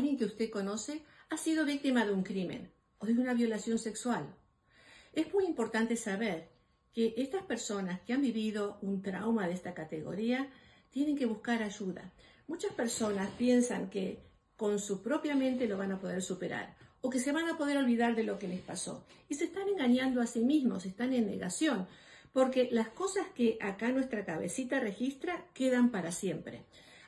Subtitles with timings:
[0.00, 4.34] alguien que usted conoce ha sido víctima de un crimen o de una violación sexual.
[5.12, 6.48] Es muy importante saber
[6.94, 10.48] que estas personas que han vivido un trauma de esta categoría
[10.90, 12.12] tienen que buscar ayuda.
[12.48, 14.22] Muchas personas piensan que
[14.56, 17.76] con su propia mente lo van a poder superar o que se van a poder
[17.76, 19.04] olvidar de lo que les pasó.
[19.28, 21.86] Y se están engañando a sí mismos, están en negación,
[22.32, 26.64] porque las cosas que acá nuestra cabecita registra quedan para siempre.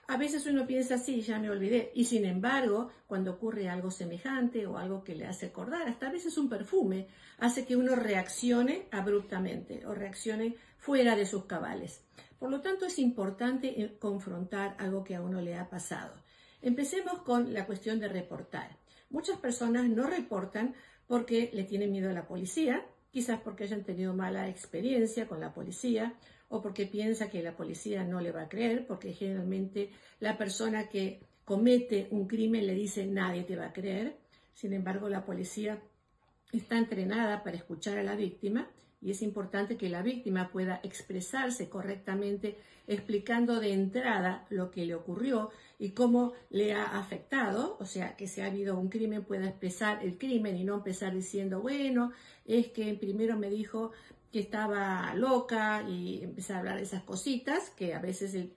[0.08, 4.66] A veces uno piensa, sí, ya me olvidé, y sin embargo, cuando ocurre algo semejante
[4.66, 7.06] o algo que le hace acordar, hasta a veces un perfume,
[7.38, 12.04] hace que uno reaccione abruptamente o reaccione fuera de sus cabales.
[12.38, 16.12] Por lo tanto, es importante eh, confrontar algo que a uno le ha pasado.
[16.60, 18.76] Empecemos con la cuestión de reportar.
[19.10, 20.74] Muchas personas no reportan
[21.06, 25.54] porque le tienen miedo a la policía, quizás porque hayan tenido mala experiencia con la
[25.54, 26.14] policía
[26.52, 29.90] o porque piensa que la policía no le va a creer, porque generalmente
[30.20, 34.18] la persona que comete un crimen le dice nadie te va a creer.
[34.52, 35.80] Sin embargo, la policía
[36.52, 38.68] está entrenada para escuchar a la víctima
[39.00, 44.94] y es importante que la víctima pueda expresarse correctamente explicando de entrada lo que le
[44.94, 49.48] ocurrió y cómo le ha afectado, o sea, que si ha habido un crimen pueda
[49.48, 52.12] expresar el crimen y no empezar diciendo, bueno,
[52.44, 53.92] es que primero me dijo
[54.32, 58.52] que estaba loca y empezar a hablar de esas cositas, que a veces el,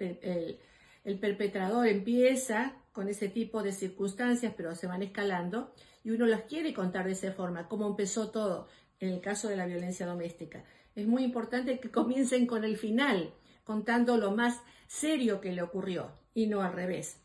[1.04, 6.44] el, perpetrador empieza con ese tipo de circunstancias, pero se van escalando y uno las
[6.44, 8.68] quiere contar de esa forma, cómo empezó todo
[9.02, 10.64] en el caso de la violencia doméstica.
[10.96, 13.34] Es muy importante que comiencen con el final,
[13.66, 17.25] contando lo más serio que le ocurrió y no al revés.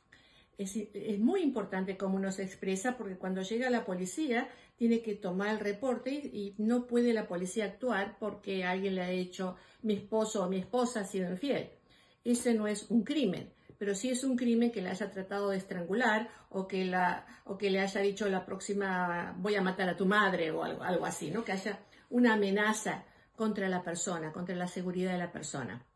[0.61, 5.14] Es, es, muy importante cómo uno se expresa porque cuando llega la policía tiene que
[5.14, 9.94] tomar el reporte y, no puede la policía actuar porque alguien le ha hecho mi
[9.94, 11.70] esposo o mi esposa ha sido infiel.
[12.25, 15.56] Ese no es un crimen, pero sí es un crimen que le haya tratado de
[15.56, 19.97] estrangular o que, la, o que le haya dicho la próxima voy a matar a
[19.97, 21.42] tu madre o algo, algo así, ¿no?
[21.42, 25.87] que haya una amenaza contra la persona, contra la seguridad de la persona.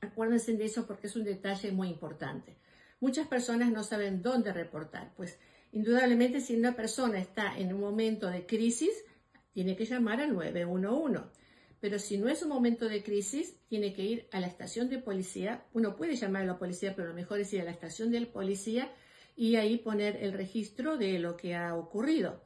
[0.00, 2.56] Acuérdense de eso porque es un detalle muy importante.
[3.00, 5.38] Muchas personas no saben dónde reportar, pues
[5.76, 9.04] Indudablemente, si una persona está en un momento de crisis,
[9.52, 11.24] tiene que llamar al 911.
[11.80, 14.98] Pero si no es un momento de crisis, tiene que ir a la estación de
[14.98, 15.64] policía.
[15.74, 18.24] Uno puede llamar a la policía, pero lo mejor es ir a la estación de
[18.24, 18.90] policía
[19.36, 22.42] y ahí poner el registro de lo que ha ocurrido.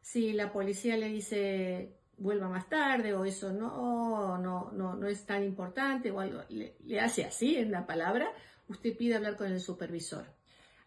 [0.00, 5.24] Si la policía le dice vuelva más tarde o eso no, no, no, no es
[5.24, 8.32] tan importante o algo, le, le hace así en la palabra,
[8.72, 10.26] usted pide hablar con el supervisor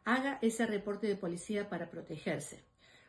[0.05, 2.63] haga ese reporte de policía para protegerse.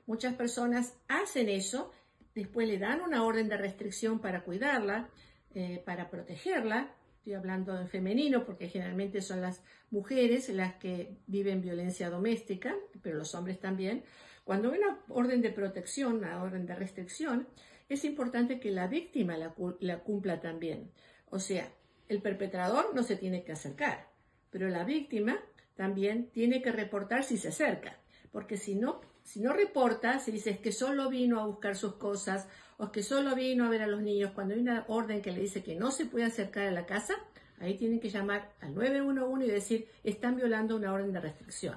[0.06, 1.92] Muchas personas hacen eso,
[2.34, 5.08] después le dan una orden de restricción para cuidarla,
[5.54, 6.90] eh, para protegerla.
[7.18, 13.18] Estoy hablando en femenino porque generalmente son las mujeres las que viven violencia doméstica, pero
[13.18, 14.04] los hombres también.
[14.44, 17.48] Cuando hay una orden de protección, una orden de restricción,
[17.88, 20.92] es importante que la víctima la, la cumpla también.
[21.30, 21.68] O sea,
[22.08, 24.08] el perpetrador no se tiene que acercar,
[24.56, 25.38] pero la víctima
[25.74, 27.98] también tiene que reportar si se acerca,
[28.32, 32.48] porque si no, si no reporta, si dice que solo vino a buscar sus cosas
[32.78, 35.42] o que solo vino a ver a los niños, cuando hay una orden que le
[35.42, 37.16] dice que no se puede acercar a la casa,
[37.58, 41.76] ahí tienen que llamar al 911 y decir, están violando una orden de restricción.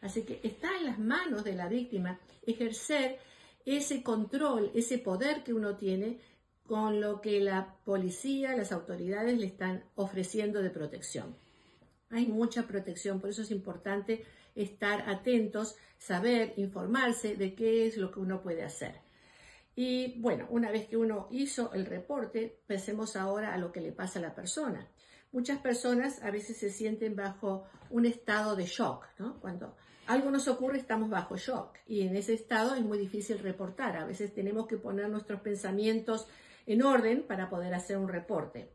[0.00, 3.18] Así que está en las manos de la víctima ejercer
[3.66, 6.20] ese control, ese poder que uno tiene
[6.68, 11.41] con lo que la policía, las autoridades le están ofreciendo de protección
[12.12, 14.24] hay mucha protección, por eso es importante
[14.54, 19.00] estar atentos, saber, informarse de qué es lo que uno puede hacer.
[19.74, 23.92] Y bueno, una vez que uno hizo el reporte, pensemos ahora a lo que le
[23.92, 24.86] pasa a la persona.
[25.32, 29.40] Muchas personas a veces se sienten bajo un estado de shock, ¿no?
[29.40, 29.74] Cuando
[30.06, 33.96] algo nos ocurre estamos bajo shock y en ese estado es muy difícil reportar.
[33.96, 36.28] A veces tenemos que poner nuestros pensamientos
[36.66, 38.70] en orden para poder hacer un reporte.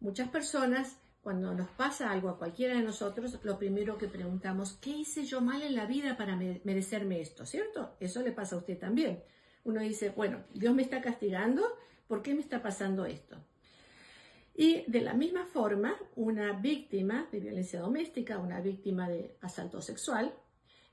[0.00, 4.90] Muchas personas cuando nos pasa algo a cualquiera de nosotros, lo primero que preguntamos, ¿qué
[4.90, 7.46] hice yo mal en la vida para merecerme esto?
[7.46, 7.96] ¿Cierto?
[7.98, 9.24] Eso le pasa a usted también.
[9.64, 11.62] Uno dice, bueno, Dios me está castigando,
[12.06, 13.38] ¿por qué me está pasando esto?
[14.54, 20.34] Y de la misma forma, una víctima de violencia doméstica, una víctima de asalto sexual,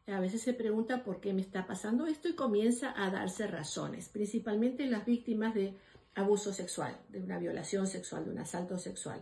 [0.08, 4.08] a veces se pregunta por qué me está pasando esto y comienza a darse razones,
[4.08, 5.78] principalmente las víctimas de
[6.16, 9.22] abuso sexual, de una violación sexual, de un asalto sexual.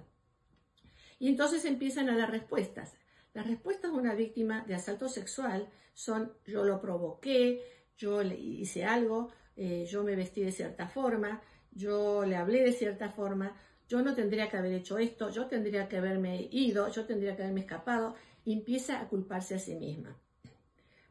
[1.20, 2.94] Y entonces empiezan a dar respuestas.
[3.34, 7.62] Las respuestas de una víctima de asalto sexual son yo lo provoqué,
[7.98, 12.72] yo le hice algo, eh, yo me vestí de cierta forma, yo le hablé de
[12.72, 13.56] cierta forma,
[13.88, 17.44] yo no tendría que haber hecho esto, yo tendría que haberme ido, yo tendría que
[17.44, 20.18] haberme escapado, y empieza a culparse a sí misma.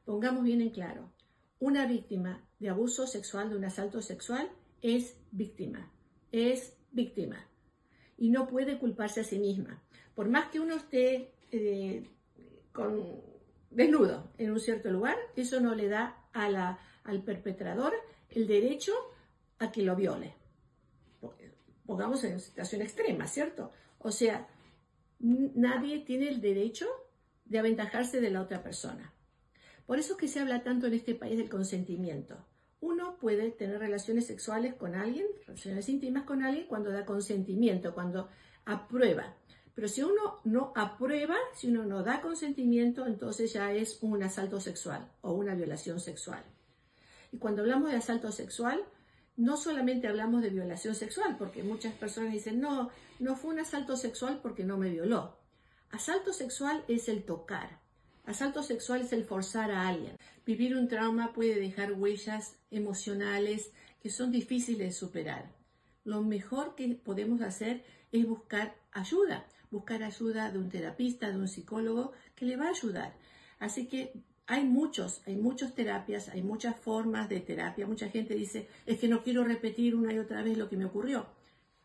[0.05, 1.13] Pongamos bien en claro,
[1.59, 4.49] una víctima de abuso sexual, de un asalto sexual,
[4.81, 5.93] es víctima,
[6.33, 7.48] es víctima
[8.19, 9.83] y no puede culparse a sí misma.
[10.15, 12.05] Por más que uno esté eh,
[12.73, 13.23] con,
[13.71, 17.95] desnudo en un cierto lugar, eso no le da a al perpetrador
[18.31, 18.93] el derecho
[19.59, 20.35] a que lo viole.
[21.87, 23.73] Pongamos en situación extrema, ¿cierto?
[23.99, 24.47] O sea,
[25.21, 26.87] nadie tiene el derecho
[27.47, 29.15] de aventajarse de la otra persona.
[29.87, 32.37] Por eso es que se habla tanto en este país del consentimiento.
[33.21, 38.29] Puede tener relaciones sexuales con alguien, relaciones íntimas con alguien, cuando da consentimiento, cuando
[38.65, 39.35] aprueba.
[39.75, 44.61] Pero si uno no aprueba, si uno no da consentimiento, entonces ya es un asalto
[44.61, 46.43] sexual o una violación sexual.
[47.33, 48.83] Y cuando hablamos de asalto sexual,
[49.37, 53.97] no solamente hablamos de violación sexual, porque muchas personas dicen, no, no fue un asalto
[53.97, 55.39] sexual porque no me violó.
[55.91, 57.79] Asalto sexual es el tocar.
[58.29, 60.19] Asalto sexual es el forzar a alguien.
[60.45, 63.73] Vivir un trauma puede dejar huellas emocionales
[64.03, 65.51] que son difíciles de superar.
[66.05, 71.49] Lo mejor que podemos hacer es buscar ayuda, buscar ayuda de un terapista, de un
[71.49, 73.15] psicólogo que le va a ayudar.
[73.61, 74.13] Así que
[74.47, 77.87] hay muchos, hay muchas terapias, hay muchas formas de terapia.
[77.87, 80.85] Mucha gente dice, es que no quiero repetir una y otra vez lo que me
[80.85, 81.29] ocurrió.